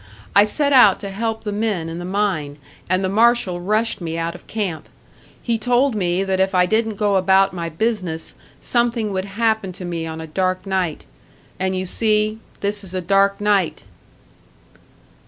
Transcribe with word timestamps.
I 0.35 0.45
set 0.45 0.73
out 0.73 0.99
to 1.01 1.11
help 1.11 1.43
the 1.43 1.51
men 1.51 1.87
in 1.87 1.99
the 1.99 2.05
mine, 2.05 2.57
and 2.89 3.03
the 3.03 3.07
marshal 3.07 3.61
rushed 3.61 4.01
me 4.01 4.17
out 4.17 4.33
of 4.33 4.47
camp. 4.47 4.89
He 5.43 5.59
told 5.59 5.93
me 5.93 6.23
that 6.23 6.39
if 6.39 6.55
I 6.55 6.65
didn't 6.65 6.95
go 6.95 7.17
about 7.17 7.53
my 7.53 7.69
business, 7.69 8.33
something 8.59 9.13
would 9.13 9.25
happen 9.25 9.71
to 9.73 9.85
me 9.85 10.07
on 10.07 10.19
a 10.19 10.25
dark 10.25 10.65
night. 10.65 11.05
And 11.59 11.75
you 11.77 11.85
see 11.85 12.39
this 12.61 12.83
is 12.83 12.95
a 12.95 13.01
dark 13.01 13.39
night!" 13.39 13.83